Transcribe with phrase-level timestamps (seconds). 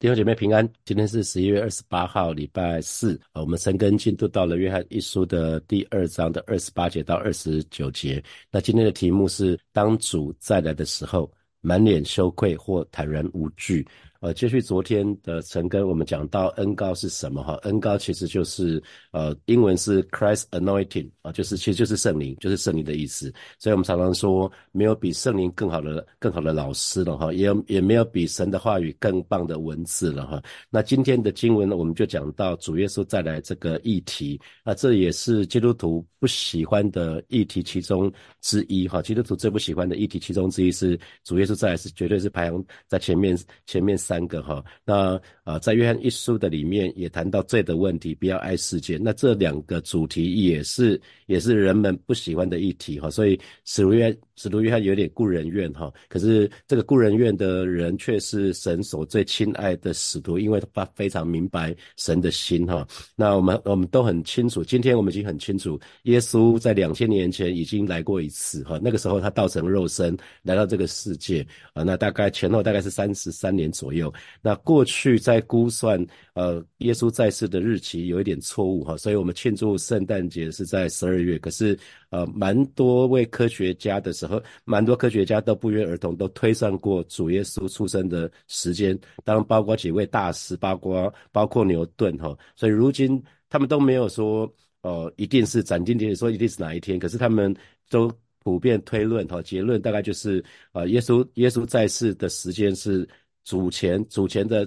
[0.00, 3.20] 弟兄姐妹平安，今天是十一月二十八号，礼拜四。
[3.34, 8.24] 我们深根进度到了约翰一书的第二章的二十八节到二十九节。
[8.50, 13.86] 那今天的题目是：当主再来的时候，满脸羞愧或坦然无惧。
[14.20, 17.54] 呃，接续昨天的陈根，我们讲到恩高是什么哈？
[17.62, 18.82] 恩高其实就是
[19.12, 23.32] 呃，英文是 Christ anointing 啊，就是其实就是圣灵，就是圣灵的意思。
[23.58, 30.42] 所以我们常常说，没有比圣灵更好的更好的老师了哈，也也没有比神的话语更棒的文字了哈。
[30.68, 39.00] 那今天的经文呢，我们就讲到主耶稣再来这个议题，那这也是基督徒不喜欢的议题其中之一哈。
[39.00, 43.98] 基督徒最不喜欢的议题其中之一是主耶稣再来是绝对是排行在前面前面。
[44.10, 48.98] 三个哈，那啊，在约翰一书的里面也谈到罪的问题，不要爱世界。
[49.00, 55.92] 那这两个主题也是也是人们不喜欢的议题哈，所以使徒约使徒约翰有点故人怨哈。
[56.08, 62.88] 可是这个故人怨的人却是神所最亲爱的使徒，因为他非常明白神的心哈。
[63.14, 68.80] 那我们我们都很清楚，今天我们已经很清楚，耶稣在两千年前已经来过一次哈。
[68.82, 74.10] 那个时候他道成肉身来到这个世界啊，那大概前后大概是三十三年左右。
[74.40, 81.78] 那过去在估算呃耶稣在世的日期有一点错误哈，所以我们庆祝圣诞节是在十二月，可是
[82.10, 97.54] 呃蛮多位科学家的时候，蛮多科学家都不约而同都推算过主耶稣出生的时间，当然包括几位大师，包括包括牛顿哈，所以如今他们都没有说呃一定是斩钉截铁说一定是哪一天，可是他们
[97.88, 103.08] 都普遍推论哈，结论大概就是呃耶稣耶稣在世的时间是。
[103.50, 104.64] 主前主前的，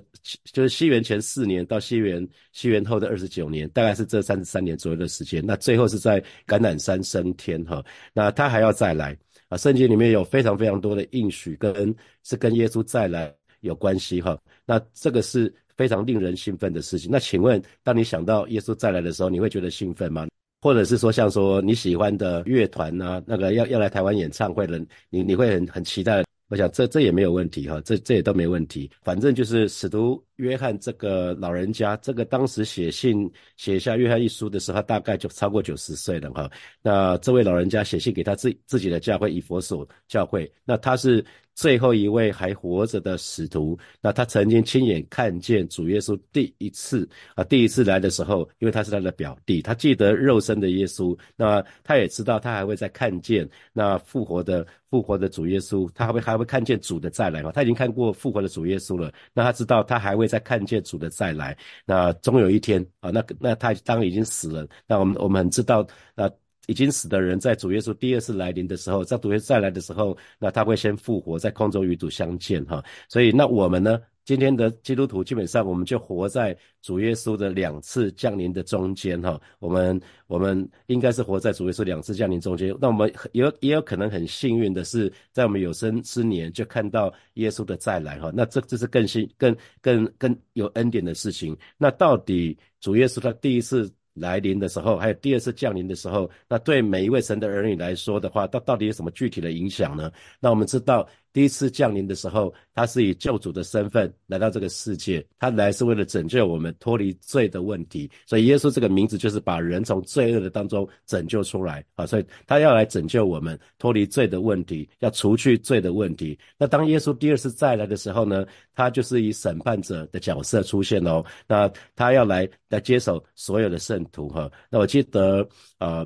[0.52, 5.42] 就是西元前四年到西元西元后的二十九年，大概是这三十三年左右的时间。
[5.46, 7.82] 那最后是在橄榄山升天哈，
[8.14, 9.18] 那他还要再来
[9.48, 9.58] 啊。
[9.58, 11.96] 圣经里面有非常非常多的应许跟
[12.26, 14.38] 是跟耶稣再来有关系哈。
[14.66, 17.10] 那这个是非常令人兴奋的事情。
[17.10, 20.28] 那请问，当你想到耶稣再来的时候，你会觉得兴奋吗？
[20.62, 24.78] 或者是说，像说你喜欢的乐团啊，那个要要来台湾演唱会的，
[25.10, 26.22] 你你会很很期待？
[26.54, 33.28] 我想这这也没有问题哈，这这也都没问题，反正就是使徒约翰这个老人家，这个当时写信
[33.58, 36.48] 写下约翰一书的时候，大概就超过九十岁了哈。
[36.84, 41.26] 那这位老人家写信给他自自己的教会以佛所教会，那他是。
[41.56, 57.52] 最后一位还活着的使徒，那他曾经亲眼看见主耶稣第一次啊，第一次来的时候，因为他是他的表弟，他记得肉身的耶稣，那他也知道他还会再看见那复活的复活的主耶稣，他还会还会看见主的再来嘛？
[57.52, 66.30] 他已经看过复活的主耶稣了，那他知道他还会再看见主的再来，那终有一天啊，那那他当已经死了，那我们我们很知道那。
[66.68, 72.84] 已经死的人，在主耶稣第二次来临的时候，在主耶稣再来的时候，那他会先复活，在空中与主相见哈。
[73.10, 74.00] 所以，那我们呢？
[74.26, 79.38] 今天的基督徒基本上，我们就活在主耶稣的两次降临的中间哈。
[79.60, 82.74] 我们我们应该是活在主耶稣两次降临中间。
[82.80, 88.32] 那我们有也有可能很幸运的是，在我们有生之年就看到耶稣的再来哈。
[88.34, 91.54] 那这这是更幸更更更有恩典的事情。
[91.78, 93.92] 那到底主耶稣他第一次？
[94.14, 100.12] 来临的时候，还有第二次降临的时候，那对每一位神的儿女来说的话，到到底有什么具体的影响呢？
[100.40, 101.08] 那我们知道。
[101.34, 116.38] 第一次降临的时候，他是以救主的身份来到这个世界，他来是为了拯救我们脱离罪的问题，所以耶稣这个名字就是把人从罪恶的当中拯救出来啊，所以他要来拯救我们脱离罪的问题，要除去罪的问题。
[116.58, 118.46] 那当耶稣第二次再来的时候呢，
[118.76, 124.52] 他就是以审判者的角色出现哦，那他要来来接手所有的圣徒哈。
[124.70, 125.48] 那我记得
[125.80, 126.06] 啊。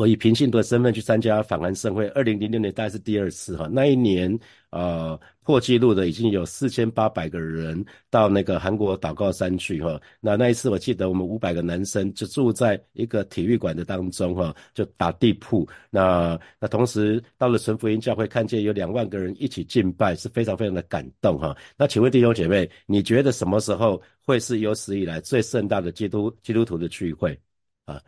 [0.00, 3.68] 我以平信徒的身份去参加反韩盛会，二零零六年大概是第二次哈。
[3.70, 4.34] 那一年，
[4.70, 10.00] 呃，破纪录的已经有四千八百个人到那个韩国祷告山去哈。
[10.18, 15.68] 那那一次我记得我们五百个男生就住在一个体育馆的当中哈，就打地铺。
[15.90, 21.54] 那那同时到了纯福音教会，看见有两万个人一起敬拜，是非常非常的感动哈。
[21.76, 27.38] 那请问弟兄姐妹，你觉得什么时候会是有史以来最盛大的基督基督徒的聚会
[27.84, 28.00] 啊？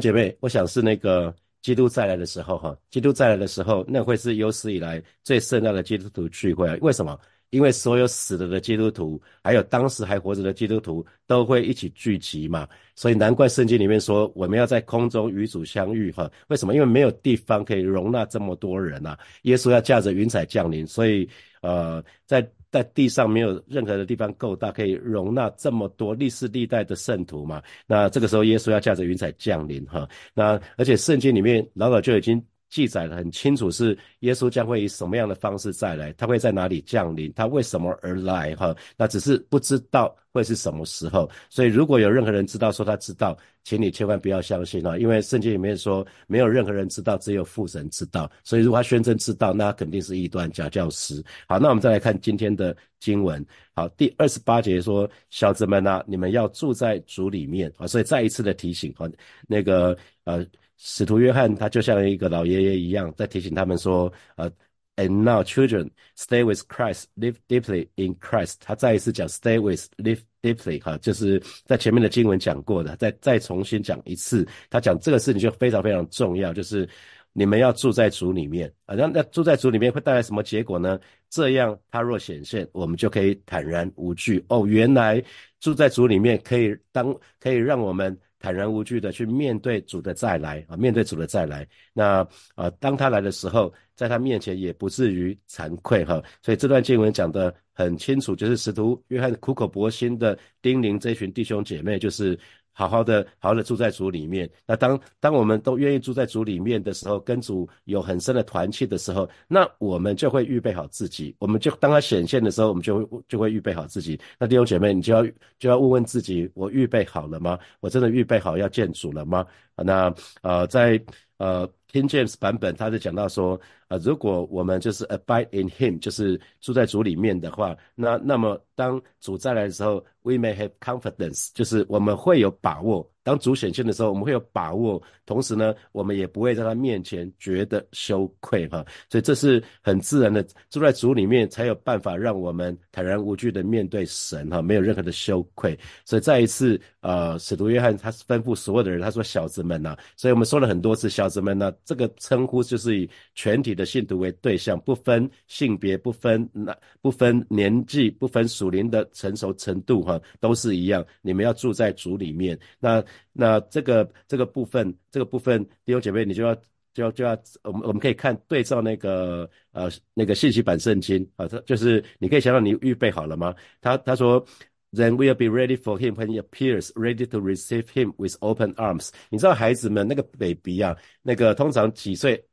[0.00, 6.76] 弟姐妹，我想是那个基督再来的时候，哈，基督再来的时候，那会是有史以来最盛大的基督徒聚会啊。
[6.80, 7.18] 为什么？
[7.50, 12.68] 因为所有死了的基督徒，还有当时还活着的基督徒，都会一起聚集嘛。
[12.96, 16.28] 所以难怪圣经里面说，我们要在空中与主相遇，哈。
[16.48, 16.74] 为什么？
[16.74, 19.16] 因为没有地方可以容纳这么多人呐。
[19.42, 21.28] 耶稣要驾着云彩降临，所以，
[21.62, 22.46] 呃，在。
[22.74, 27.62] 在地上没有任何的地方够大，可以容纳这么多历史历代的圣徒嘛？
[27.86, 30.08] 那这个时候耶稣要驾着云彩降临哈。
[30.34, 32.44] 那而且圣经里面老早就已经
[32.74, 38.74] 记载的很清楚，是耶稣将会以什么样的方式再来，他会在哪里降临，他为什么而来哈？
[38.96, 41.30] 那只是不知道会是什么时候。
[41.48, 48.28] 所以如果有任何人知道说他知道，请你千万不要相信啊，因为圣经里面说没有任何人知道，只有父神知道。
[48.42, 51.22] 所以如果他宣称知道，那肯定是异端假教师。
[51.46, 53.46] 好，那我们再来看今天的经文。
[53.72, 59.08] 好，第二十八节说：“小子们啊，你们要住在主里面啊。”所以再一次的提醒啊，
[59.46, 60.44] 那个呃。
[60.86, 64.50] 使徒约翰他就像一个老爷爷一样，在提醒他们说：“呃
[64.96, 74.46] ，and now children stay with Christ, live deeply in Christ。”他再一次讲 “stay with, live deeply”，哈，就是在前面的经文讲过的，再再重新讲一次。
[74.68, 76.86] 他讲这个事情就非常非常重要，就是
[77.32, 78.94] 你们要住在主里面啊。
[78.94, 81.00] 那那住在主里面会带来什么结果呢？
[81.30, 84.44] 这样他若显现，我们就可以坦然无惧。
[84.48, 85.24] 哦，原来
[85.60, 88.14] 住在主里面可以当可以让我们。
[88.44, 91.66] 坦然无惧的去面对主的再来啊，面对主的再来。
[91.94, 96.22] 那啊，当他来的时候，在他面前也不至于惭愧哈。
[96.42, 102.38] 所以这段经文讲的很清楚，就是使徒约翰苦口婆心的叮咛这群弟兄姐妹，就是。
[102.74, 104.50] 好好的，好好的住在主里面。
[104.66, 111.34] 那当当我们都愿意住在主里面的时候，跟主有很深的团契的时候，那我们就会预备好自己。
[111.38, 114.20] 我们就当他显现的时候，我们就会就会预备好自己。
[114.38, 115.24] 那弟兄姐妹，你就要
[115.58, 117.58] 就要问问自己：我预备好了吗？
[117.78, 119.46] 我真的预备好要见主了吗？
[119.76, 120.12] 那
[120.42, 121.00] 呃，在
[121.38, 123.58] 呃 King James 版本，他是讲到说。
[123.98, 133.08] 如果我们就是 abide in Him，就是住在主里面的话，那那么当主再来的时候，we may have confidence，就是我们会有把握。
[133.22, 138.84] 当主显现的时候，我们会有把握，同时呢，我们也不会在他面前觉得羞愧哈。
[139.08, 145.78] 所以这是很自然的，住在主里面才有办法让我们坦然无惧的面对神哈，没有任何的羞愧。
[146.04, 153.74] 所以再一次，呃，使徒约翰他吩咐所有的人，他说：“小子们呐。”所以我们说了很多次，小子们呢，这个称呼就是以全体。
[153.74, 161.04] 的信徒为对象，不分性别，不分那不分年纪，不分属灵的成熟程度，哈，都是一样。
[161.22, 162.58] 你们要住在主里面。
[162.78, 166.54] 那那这个这个部分，这个部分弟兄姐妹，你就要
[166.92, 173.54] 就要就要，我们我们可以看对照那个呃那个信息版圣经啊，他就是你可以想想你预备好了吗？
[173.80, 174.44] 他他说
[174.92, 179.10] ，Then we'll be ready for him when he appears, ready to receive him with open arms。
[179.28, 182.44] 你知道孩子们那个 baby 啊，那个通常几岁？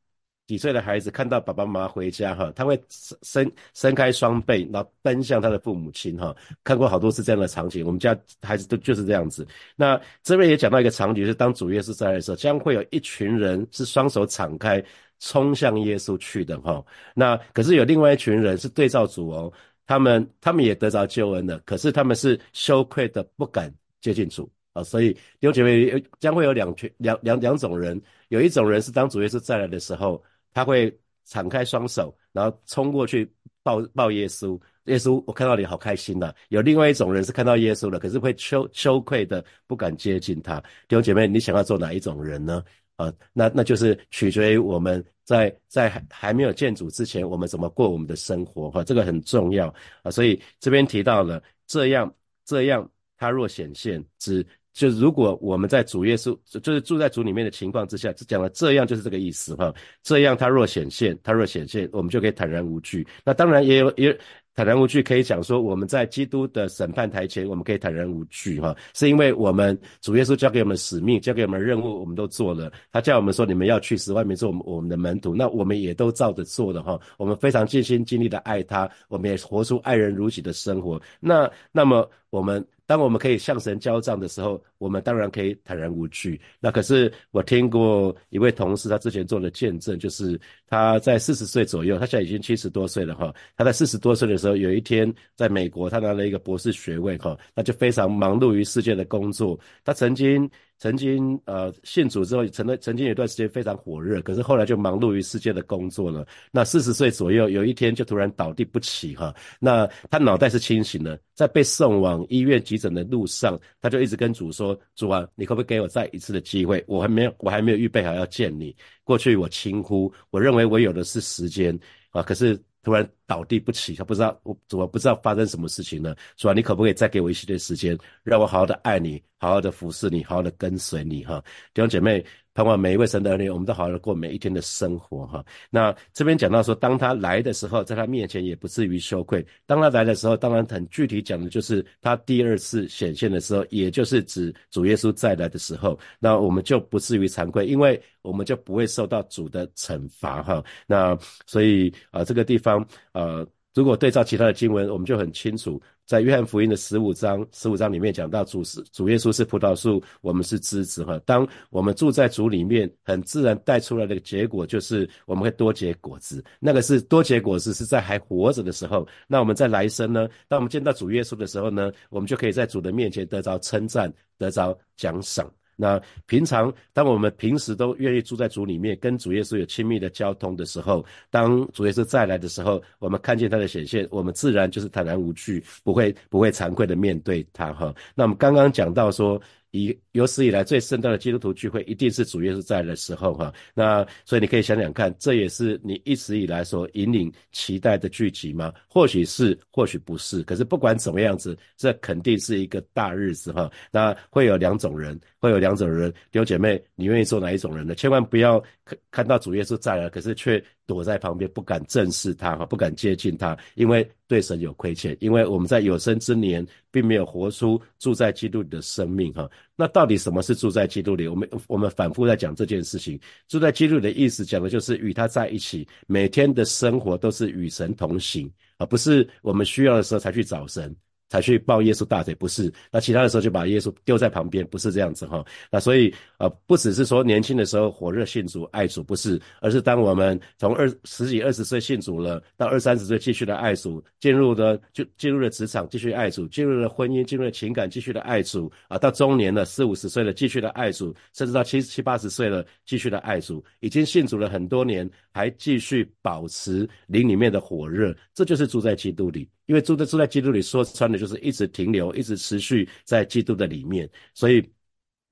[0.52, 7.86] 几岁的孩子看到爸爸妈妈回家，哈，他会伸伸开双臂，然后奔向他的父母亲，哈，看过好多次这样的场景。
[7.86, 9.48] 我们家孩子都就是这样子。
[9.78, 14.84] 那这边也讲到一个场景，是当主耶稣再来的时候，将会有一群人是双手敞开
[15.20, 16.84] 冲向耶稣去的，哈。
[17.16, 19.54] 那可是有另外一群人是对照主哦，
[19.88, 24.84] 他们他们也得着救恩的，可是他们是羞愧的，不敢接近主啊。
[24.84, 30.22] 所以弟兄姐妹将会有两群两两两种人，有一种人是当主耶稣再来的时候。
[30.54, 30.96] 他会
[31.26, 33.32] 敞开双手，然后冲过去
[33.64, 34.60] 抱抱耶稣。
[34.86, 36.34] 耶稣，我看到你好开心呐。
[36.50, 40.60] 有另外一种人是看到耶稣了，可是会羞羞愧的，不敢接近他。
[40.88, 42.64] 弟兄姐妹，你想要做哪一种人呢？
[42.96, 50.10] 啊，那那就是取决于我们在在还还没有见主之前，我们怎么过我们的生活哈，这个很重要啊。
[50.10, 52.12] 所以这边提到了这样
[52.44, 54.46] 这样，他若显现之。
[54.74, 59.74] 就如果我们在主耶稣，就是住在主里面的情况之下，讲了这样就是这个意思哈。
[60.02, 63.06] 这样他若显现，他若显现，我们就可以坦然无惧。
[63.26, 64.18] 那当然也有也
[64.56, 72.72] 坦然无惧，可以讲说我们在基督的审判台前，我们可以坦然无惧哈，是因为我们主耶稣交给我们使命，交给我们任务，我们都做了。
[72.94, 76.98] 他叫我们说你们要去使外面做我们我们的门徒，那我们也都照着做的哈。
[77.18, 81.02] 我们非常尽心尽力的爱他，我们也活出爱人如己的生活。
[81.20, 82.66] 那那么我们。
[82.92, 86.38] 当我们可以向神交账的时候，我们当然可以坦然无惧。
[86.60, 93.34] 那可是我听过一位同事，他之前做的见证，就是他在四十岁左右，他现在已经七十多岁了哈。
[93.56, 99.58] 他在四十多岁的时候，有一天在美国，他拿了一个博士学位哈，他就非常忙碌于世界的工作。
[99.86, 100.52] 他曾经。
[100.82, 106.26] 曾经呃信主之后，曾了曾经有一段时间非常火热，可是后来就忙碌于世界的工作了。
[106.52, 109.32] 那四十岁左右，有一天就突然倒地不起哈。
[109.60, 116.84] 那他脑袋是清醒的，在被送往医院急诊的路上，他就一直跟主说：“主啊，你可不可以给我再一次的机会？
[116.88, 118.76] 我还没有，我还没有预备好要见你。
[119.04, 126.14] 过去我轻忽，我认为我有的是时间啊，可是突然。”倒地不起，他不知道我怎么不知道发生什么事情呢？
[126.36, 131.42] 是吧，你可不可以再给我一些时间，让我好好的爱你，好好的服侍你，好好的跟随你哈？
[131.74, 132.26] 弟兄姐妹。
[132.54, 135.42] 盼望每一位神的儿女，我们都好好的过每一天的生活哈。
[135.70, 139.46] 那这边讲到说，当他来的时候，在他面前也不至于羞愧。
[139.66, 150.62] 当他来的时候，当然很具体讲的就是他第二次显现的时候，也就是指主耶稣再来的时候，那我们就不至于惭愧，因为我们就不会受到主的惩罚哈。
[150.86, 153.21] 那所以啊，这个地方啊。
[153.22, 161.18] 呃如果对照其他的经文，我们就很清楚，在约翰福音的十五章，十五章里面讲到主是主耶稣是葡萄树，我们是枝子哈。
[161.26, 166.44] 当我们住在主里面，很自然带出来的结果就是我们会多结果子。
[166.60, 169.08] 那个是多结果子是在还活着的时候。
[169.26, 170.28] 那我们在来生呢？
[170.50, 175.50] 当我们见到主耶稣的时候呢，我们就可以在主的面前得着称赞，得着奖赏。
[175.82, 187.92] 那平常，当我们平时都愿意住在主里面，跟主耶稣有亲密的交通的时候，当主耶稣再来的时候，我们看见他的显现，我们自然就是坦然无惧，不会不会惭愧的面对他哈。
[188.14, 189.42] 那我们刚刚讲到说。
[189.74, 193.54] 以有史以来最盛大的基督徒聚会，一定是主耶稣在的时候哈。
[193.74, 198.74] 那所以你可以想想看，这也是你一直以来所引领期待的聚集吗？
[198.88, 200.44] 或许是，或许不是。
[200.44, 203.72] 可是不管怎么样子，这肯定是一个大日子哈。
[203.92, 207.96] 那会有两种人，会有两种人，弟兄姐妹，你愿意做哪一种人呢？
[207.96, 210.64] 千万不要看看到主耶稣在了，可是却。
[210.88, 219.50] 躲在旁边不敢正视他哈，不敢接近他，因为对神有亏欠，因为我们在有生之年并没有活出住在基督里的生命哈。
[219.82, 221.28] 那到底什么是住在基督里？
[221.28, 223.20] 我们我们反复在讲这件事情。
[223.48, 228.48] 住在基督里的意思，讲的就是与他在一起，每天的生活都是与神同行，
[228.78, 230.96] 而不是我们需要的时候才去找神。
[231.32, 232.70] 才去抱耶稣大腿，不是？
[232.92, 235.42] 那其他的时候就把耶稣丢在旁边，不是这样子哈。
[235.72, 259.48] 那所以呃，不只是说年轻的时候火热信主爱主，不是，而是当我们从二十几二十岁信主了，到二三十岁继续的爱主，进入的就进入了职场继续爱主，进入了婚姻，进入了情感继续的爱主啊，到中年了四五十岁了继续的爱主，甚至到七七八十岁了继续的爱主，已经信主了很多年，还继续保持灵里面的火热，这就是住在基督里。
[259.68, 264.10] 因为住在住在基督里，说穿的就是一直停留，一直持续在基督的里面。
[264.34, 264.68] 所以，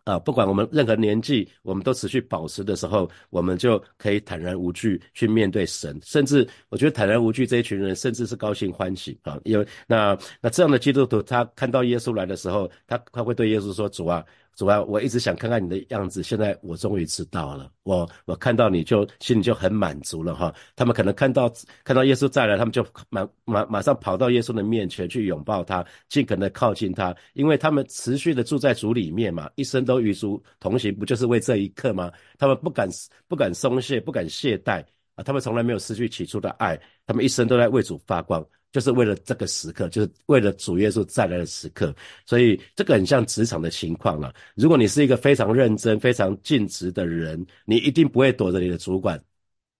[0.03, 5.99] 啊，不管我们任何年纪，我们都持续保持的时候，我们就可以坦然无惧去面对神。
[6.03, 9.39] 甚至，我觉得坦然无惧这一群人，甚至是高兴欢喜啊。
[9.45, 14.23] 因为那那这样的基督徒，他看到耶稣来的时候，他他会对耶稣说：“主啊。”
[14.59, 17.71] 主啊，我一直想看看你的样子，现在我终于知道了。
[17.83, 20.53] 我我看到你就心里就很满足了哈。
[20.75, 21.49] 他们可能看到
[21.85, 32.11] 看到耶稣再来，他们就马马马上跑到耶稣的面前去拥抱他，尽可能靠近他，因为他们持续的住在主里面嘛，一生都与主同行，不就是为这一刻吗？
[32.37, 32.89] 他们不敢
[33.29, 34.83] 不敢松懈，不敢懈怠
[35.15, 38.45] 啊，他们从来没有失去起初的爱，他们一生都在为主发光。
[38.71, 41.95] 就是为了这个时刻，就是为了主耶稣再来的时刻，
[42.25, 44.33] 所以这个很像职场的情况了。
[44.55, 49.19] 如果你是一个非常认真、非常尽职的人，你一定不会躲着你的主管，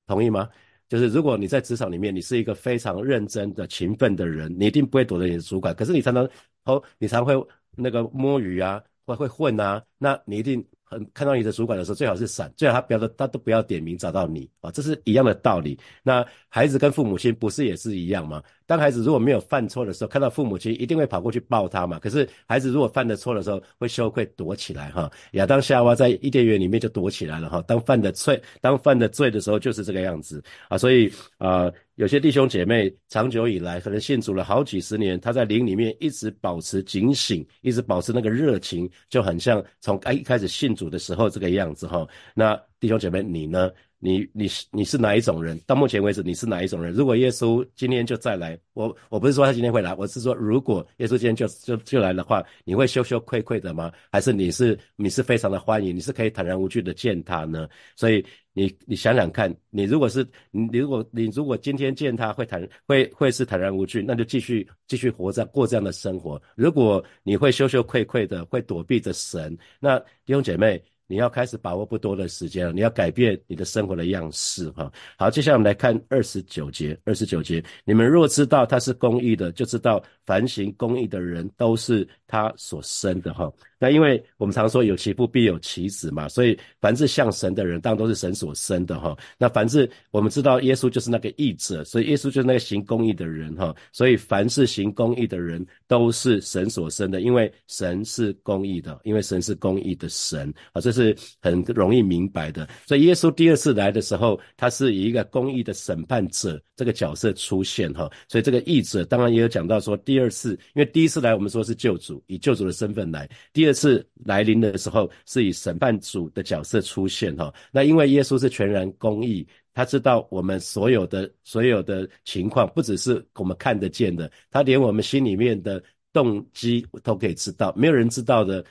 [0.08, 0.50] 同意吗？
[0.88, 5.75] 就是如果你在职场里面，你是一个非常认真的、勤奋的人，你一定不会躲着你的主管。
[5.75, 6.27] 可是你常常
[6.65, 7.34] 哦，你常会
[7.75, 10.65] 那个摸鱼啊，会会混啊，那你一定。
[10.89, 15.77] 很看到你的主管的时候，最好是闪，最好他不要他都不要点名找到你啊，这是一样的道理。
[16.01, 18.41] 那孩子跟父母亲不是也是一样吗？
[18.65, 22.00] 当孩子如果没有犯错的时候，看到父母亲一定会跑过去抱他嘛。
[22.00, 25.12] 可是孩子如果犯了错的时候，会羞愧躲起来哈。
[25.34, 27.62] 亚当夏娃在伊甸园里面就躲起来了哈。
[27.67, 30.77] 当犯的罪，当犯的罪的时候就是这个样子啊。
[30.77, 31.72] 所以啊。
[31.99, 42.07] 有些弟兄姐妹长久以来可能信主了好几十年，他在灵里面一直保持警醒，一直保持那个热情，就很像从哎一开始信主的时候这个样子哈。
[42.33, 43.69] 那弟兄姐妹，你呢？
[43.99, 45.59] 你你是你是哪一种人？
[45.67, 46.93] 到目前为止你是哪一种人？
[46.93, 53.91] 如果耶稣今天就再来，我我不是说他今天会来，我是说如果耶稣今天就就就来的话，你会羞羞愧愧的吗？
[54.11, 57.67] 还是你是你是非常的欢迎，你是可以坦然无惧的见他呢？
[57.95, 66.41] 所以你你想想看，你如果是你如果你如果今天见他会坦会会是坦然无惧，那就继续继续活在过这样的生活。
[66.55, 70.81] 如果你会羞羞愧愧的，会躲避着神，那弟兄姐妹。
[71.09, 74.91] 你要开始把握不多的时间了，你要改变你的生活的样式哈。
[75.17, 76.95] 好，接下来我们来看二十九节。
[77.03, 83.51] 二十九节，你们若知道他是公义的，就知道凡行公义的人都是他所生的哈。
[83.79, 89.17] 那因为我们常说有其父必有其子嘛，所以凡是像神的人，当然都是神所生的哈。
[89.37, 93.75] 那凡是我们知道耶稣就是那个义者，所以耶稣就是那个行公义的人哈。
[93.91, 100.79] 所以凡是行公义的人都是神所生的，因为神是公义的，因为神是公义的神啊。
[100.79, 100.98] 这是。
[100.99, 102.67] 是很容易明白的。
[102.85, 108.09] 所以耶稣第二次来的时候，他是以一个公义的审判者这个角色出现哈。
[108.27, 117.53] 所以这个义者当然也有讲到说，第二次因为第一次来我们说是救主，以救主的身份来；第二次来临的时候是以审判主的角色出现哈。
[117.71, 119.47] 那因为耶稣是全然公义。
[119.71, 128.65] 他知道我们所有的所有的情况，不只是我们看得见的，他连我们心里面的动机都可以知道，没有人知道的。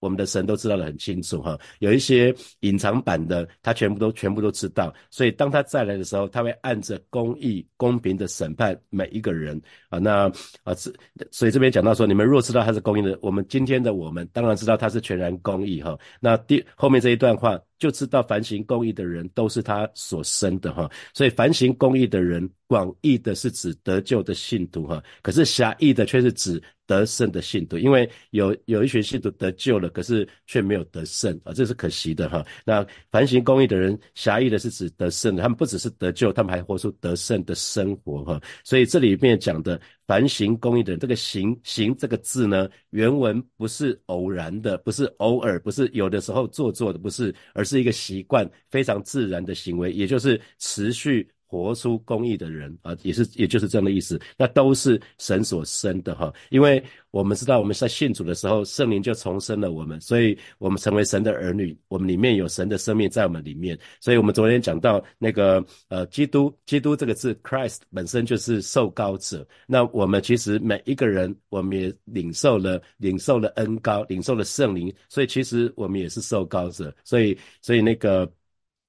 [0.00, 4.92] 我们的神都知道的很清楚哈，有一些隐藏版的，他全部都全部都知道。
[5.10, 9.98] 所以当他再来的时候，他会按着公义、公平的审判每一个人啊。
[9.98, 10.26] 那
[10.64, 10.90] 啊，这
[11.30, 15.98] 所以这边讲到说，你们若知道他是公义的，我们今天的我们当然知道他是全然公义哈。
[16.18, 20.90] 那第后面这一段话就知道，凡行公义的人都是他所生的哈。
[21.12, 26.62] 所以凡行公义的人，广义的是指得救的信徒哈，可是狭义的却是指。
[26.90, 32.44] 得胜的信徒，因为有有一群信徒得救了，可是却没有得胜啊，这是可惜的哈。
[32.64, 38.42] 那凡行公义的人，狭义的是指得胜的，他们不只是得救，他们还活出得胜的生活哈。
[38.64, 51.30] 所以这里面讲的凡行公义的人，这个行行这个字呢，原文不是偶然的，不是偶尔，不是有的时候做作的，不是，而是一个习惯，非常自然的行为，也就是持续。
[51.50, 54.20] 活出公义的人啊，也是，也就是这样的意思。
[54.38, 56.80] 那都是神所生的哈，因为
[57.10, 61.76] 我们知道我们在信主的时候，圣灵就重生了我们，所以我们成为神的儿女。
[61.88, 69.44] 我们里面有神的生命在我们里面，所以我们昨天讲到那个呃，基督，基督这个字，Christ 本身就是受膏者。
[69.66, 76.94] 那我们其实每一个人，我们也领受了，领受了恩膏，领受了圣灵，所以其实我们也是受膏者。
[77.02, 78.30] 所以，所以那个。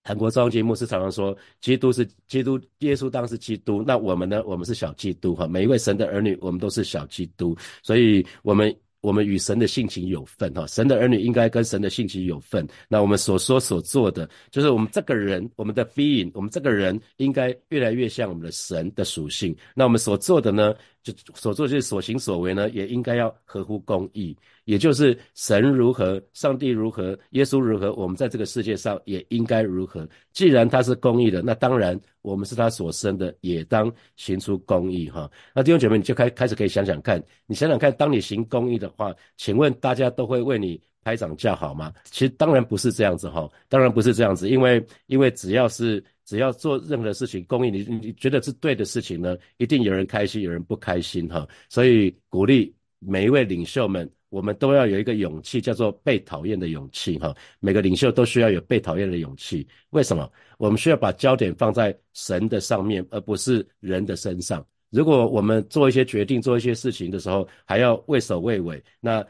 [0.03, 4.41] 韩国综节目是常常说，基督是基督，耶稣当是基督，那我们呢？
[4.46, 12.67] 我们是小基督哈，每一位神的儿女，我们都是小基督，所以我们我们与神的性情有份哈，神的儿女应该跟神的性情有份。
[12.88, 19.55] 那我们所说所做的，就是我们这个人，我们的 being，我们这个人应该越来越像我们的神的属性。
[19.75, 20.74] 那我们所做的呢？
[21.03, 24.38] 就所做就是所行所为呢，也应该要合乎公义，
[24.72, 30.08] 也就是神如何，上帝如何，耶稣如何，我们在这个世界上也应该如何。
[30.32, 35.30] 既然他是公义的，那当然我们是他所生的，也当行出公义哈。
[35.54, 41.92] 那弟兄姐妹，你就开开始可以想想看，你想想看，当你行公义的话，请问大家都会为你拍掌叫好吗？
[42.06, 46.01] 其实当然不是这样子哈，当然不是这样子，因为因为只要是。
[46.24, 51.46] 只要做任何事情，公益你你觉得是对的事情呢，一定有人开心，有人不开心哈。
[51.68, 57.32] 所以鼓励每一位领袖们，我们都要有一个勇气，叫做被讨厌的勇气哈。
[57.60, 59.67] 每个领袖都需要有被讨厌的勇气。
[59.91, 60.28] 为什么？
[60.58, 64.65] 我们需要把焦点放在神的上面，而不是人的身上。
[64.89, 69.24] 如果我们做一些决定、做一些事情的时候，还要畏首畏尾，那。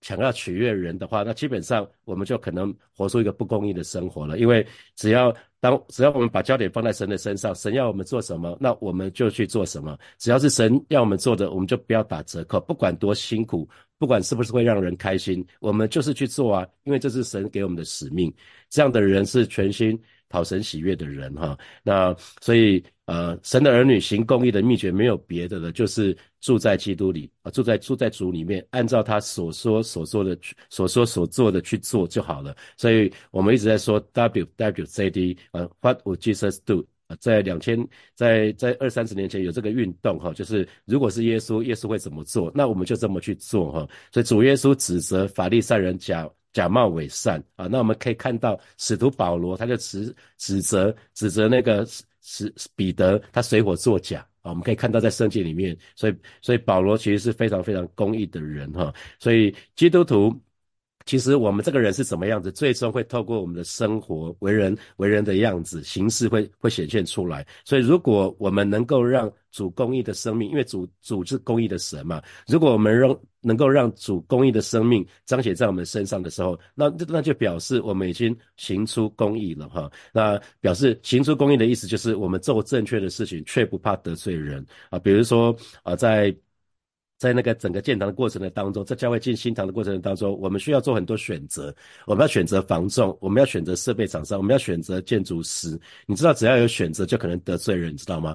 [0.00, 4.38] 想要取悦人的话，那基本上我们就可能活出一个不公义的生活了。
[4.38, 4.64] 因为
[4.94, 9.98] 只要当只要我们把焦点放在神的身上，神要我们做什么，那我们就去做什么。
[10.16, 16.66] 只要是神要我们做的，我们就不要打折扣，不管多辛苦，不管是不是会让人开心，我们就是去做啊。
[16.84, 18.32] 因为这是神给我们的使命。
[18.70, 21.58] 这样的人是全心讨神喜悦的人哈。
[21.82, 22.82] 那所以。
[23.08, 32.54] 呃，神的儿女行公义的秘诀没有别的了，就是住在基督里啊，住在住在主里面，按照他所说所做的、所说所做的去做就好了。
[32.76, 36.86] 所以我们一直在说 W W C D，呃，What would Jesus do？
[37.20, 37.78] 在两千
[38.14, 42.50] 在在二三十年前有这个运动哈，就是如果是耶稣，耶稣会怎么做？
[42.54, 43.88] 那我们就这么去做哈。
[44.12, 51.86] 所以主耶稣指责法利赛人假假冒伪善啊，那我们可以看到使徒保罗他就指指责指责那个。
[52.20, 54.50] 使使彼得，他水火作假啊！
[54.50, 58.92] 我们可以看到在圣经里面，所以所以保罗其实是非常非常公义的人哈。
[59.18, 60.38] 所以基督徒，
[61.08, 67.46] 其实我们这个人是怎么样子，最终会透过我们的生活、为人为人的样子、形式会会显现出来。
[67.64, 79.90] 所以如果我们能够让主公义的生命，因为主主是公义的神嘛，如果我们让能够让主公义的生命彰显在我们身上的时候，那那就表示我们已经行出公义了哈。
[80.12, 84.98] 那表示行出公义的意思就是我们做正确的事情，却不怕得罪人啊。
[84.98, 86.36] 比如说啊，在
[87.18, 91.74] 在那个整个建堂的过程的当中，在教会进新堂的过程当中，我们需要做很多选择。
[92.06, 95.78] 我们要选择房仲，我们要选择设备厂商，我们要选择建筑师。
[96.06, 98.34] 你知道，只要有选择，就可能得罪人，你知道吗？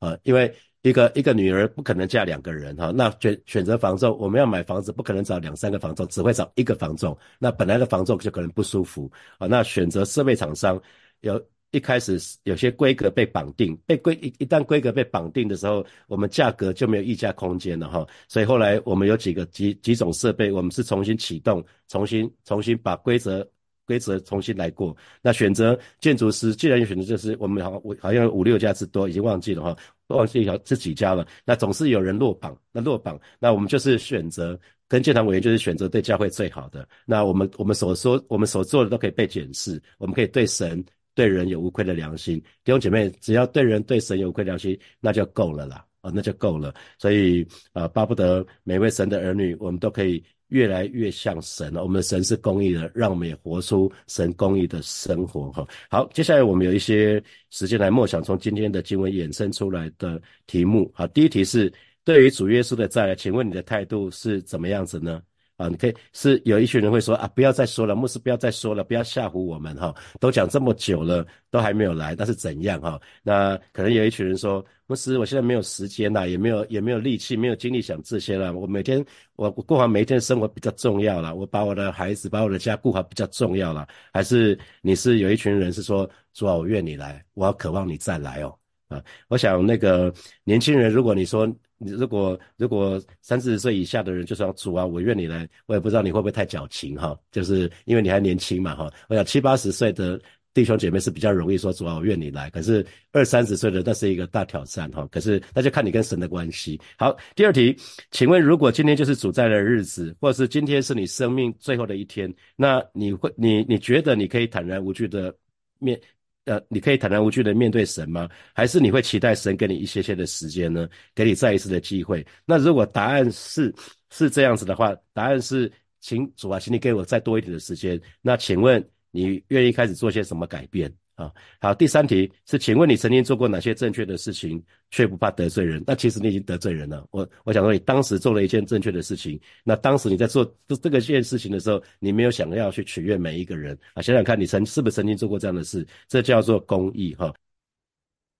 [0.00, 0.54] 啊，因为。
[0.84, 7.16] 一个一个女儿不可能嫁两个人哈，那选选择房仲，我们要买房子不可能找两三个房仲，只会找一个房仲。
[7.38, 9.46] 那本来的房仲就可能不舒服啊。
[9.46, 10.78] 那选择设备厂商，
[11.20, 11.42] 有
[11.74, 18.06] 一开始有些规格被绑定，被规一一旦规格被绑定的时候，我们价格就没有溢价空间了哈。
[18.28, 23.44] 所以后来我们有几个几几种设备，我们是重新启动，重新重新把规则
[23.86, 24.96] 规则重新来过。
[25.20, 31.26] 那选择建筑师，既然选择就是我们好我好像五六家之多，已经忘记了哈，忘记条这几家了。
[31.44, 36.88] 那总是有人落榜，那落榜，那我们就是选择跟建堂委员就是选择对教会最好的。
[37.04, 40.82] 那我们我们所说我们所做的都可以被检视，我们可以对神
[41.14, 42.38] 对人有无愧的良心。
[42.64, 46.74] 弟兄姐妹，只要对人对神有无愧良心，那就够了啦，啊，那就够了。
[46.98, 50.22] 所以啊，巴不得每位神的儿女，我们都可以。
[50.48, 51.82] 越来越像神了。
[51.82, 55.66] 我们的神是公义的，让我们也活出神公义的生活哈。
[55.88, 60.88] 好，接下来我们有一些时间来默想从今天的经文衍生出来的题目。
[60.94, 61.72] 好，第一题是
[62.04, 65.20] 对于主耶稣的再来，请问你的态度是怎么样子呢？
[65.56, 73.00] 啊，你可以是有一群人会说啊，不要再说了，牧师不要再说了，不要吓唬我们哈，都讲这么久了，都还没有来，那是怎样哈？
[73.22, 78.52] 那可能有一群人说，牧师，我现在没有时间啦，也没有也没有力气，没有精力想这些了。
[78.52, 79.04] 我每天
[79.36, 83.86] 我过好每一天生活比较重要了，我把我的孩子把我的家顾好比较重要了。
[84.12, 88.52] 还是你是有一群人是说，主啊，我愿你来，我要渴望你再来哦。
[88.88, 90.12] 啊，我想那个
[90.42, 91.48] 年轻人，如果你说。
[91.84, 98.90] 你如果如果三四十岁以下的人就说主啊，我愿你来，我也不知道你会不会太矫情哈，就是因为你还年轻嘛哈。
[99.08, 100.20] 我想七八十岁的
[100.54, 105.06] 弟兄姐妹是比较容易说主啊，我愿你来，可是二三十岁的那是一个大挑战哈。
[105.10, 106.80] 可是那就看你跟神的关系。
[106.96, 107.76] 好，第二题，
[108.10, 115.34] 请问如果今天就是主在的日子，或者是今天是你生命最后的一天，那你会你你觉得你可以坦然无惧的
[115.78, 116.00] 面？
[116.44, 118.28] 呃，你可以坦然无惧的面对神吗？
[118.52, 120.88] 还是你会期待神给你一些些的时间呢？
[121.14, 122.24] 给你再一次的机会？
[122.44, 123.74] 那如果答案是
[124.10, 128.00] 是这样子的话，答案是，请主啊，请你给我再多一点的时间。
[128.20, 130.92] 那请问你愿意开始做些什么改变？
[131.14, 135.82] 啊，好，第三题是，请问你曾经做过哪些正确的事情，却不怕得罪人？
[135.86, 137.06] 那其实你已经得罪人了。
[137.12, 144.02] 我我想说，你当时做了一件正确的事情，那当时你在做这这个件事情的时候，你没有想要去取悦每一个人啊。
[144.02, 145.86] 想想看你曾是不是曾经做过这样的事？
[146.08, 147.32] 这叫做公益哈。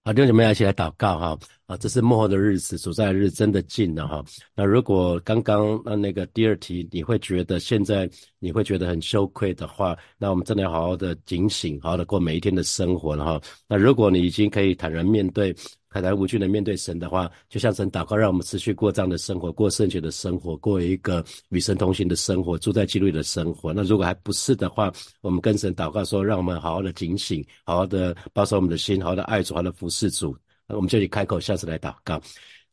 [0.05, 1.39] 好，弟兄姊妹一起来祷告哈。
[1.66, 4.24] 啊，这是幕后的日子，所在日真的近了哈。
[4.55, 13.40] 那如果刚刚那那个第二题，你会觉得现在你会觉得很羞愧的话，那我们真的要好好的警醒，好好的过每一天的生活了哈。
[13.68, 15.55] 那如果你已经可以坦然面对。
[15.94, 23.72] 坦然无惧的面对神的话，就像神祷告，让我们持续过这样的生活，过圣洁的生活，过一个与神同行的生活，住在基督里的生活。
[23.72, 30.37] 那如果还不是的话，我们跟神祷告说，让我们好好的警醒，好好的保守我们的心，好好的爱主，好好的服侍主。
[30.68, 32.20] 我们这里开口，下次来祷告。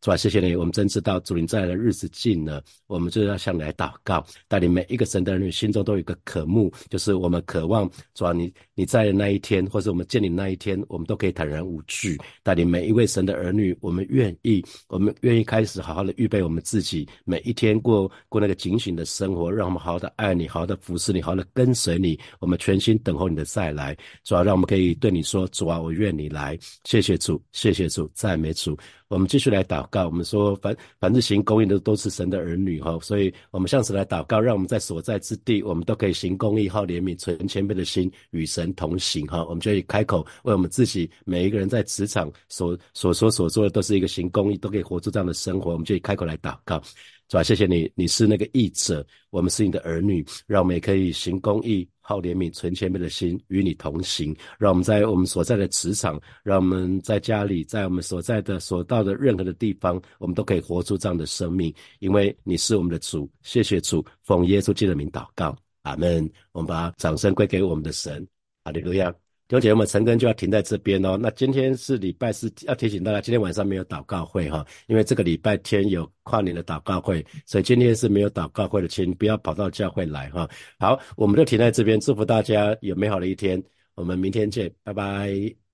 [0.01, 0.55] 主啊，谢谢你！
[0.55, 12.17] 我们真知道主临在的日子近了，我们就要向你来祷告，带领每一个神的儿女心中都有一个渴慕，就是我们渴望主啊，你你在的那一天，或者我们见你那一天，我们都可以坦然无惧。
[12.41, 23.95] 带领每一位神的儿女，我们愿意，我们愿意开始好好的预备我们自己，每一天过过那个警醒的生活，让我们好好的爱你，好好的服侍你，好好的跟随你，我们全心等候你的再来。
[24.23, 26.57] 主啊，让我们可以对你说，主啊，我愿你来。
[26.85, 28.75] 谢谢主，谢谢主，赞美主。
[29.11, 30.05] 我们继续来祷告。
[30.05, 39.43] 我们说，凡凡是行公义的都是神的儿女哈，所以我们向此来祷告，让我们在所在之地，我们都可以行公义、好怜悯、存谦卑的心，与神同行哈。
[39.43, 45.73] 我们就以开口为我们自己每一个人在职场所所说所做的，都是一个行公义，都可以活出这样的生活。
[45.73, 46.81] 我们就以开口来祷告。
[47.29, 47.43] 是吧？
[47.43, 54.35] 谢谢你，你是那个义者，我们是你的儿女，让我们也可以行公义、好怜悯、存谦卑的心，与你同行。
[54.59, 63.29] 让我们在我们所在的职场，让我们在家里，在我们所在的所到的任何的地方，我们都可以活出这样的生命，因为你是我们的主。
[63.43, 66.29] 谢谢主，奉耶稣基督的名祷告，阿门。
[66.51, 68.27] 我们把掌声归给我们的神，
[68.63, 69.20] 阿利路亚。
[69.51, 71.17] 弟兄姐妹们，陈根就要停在这边哦。
[71.21, 80.49] 那今天是礼拜四，要提醒大家，今天晚上没有祷告会哈，因为这个礼拜天有跨年的祷告会，所以今天是没有祷告会的，请不要跑到教会来哈。
[80.79, 83.61] 好，我们就停在这边，祝福大家有美好的一天，
[83.93, 85.70] 我们明天见，拜拜。